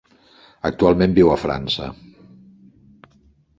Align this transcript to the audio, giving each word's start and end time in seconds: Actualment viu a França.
Actualment 0.69 1.13
viu 1.19 1.29
a 1.35 1.37
França. 1.43 1.91